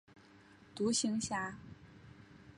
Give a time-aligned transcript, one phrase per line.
[0.73, 1.57] 独行侠。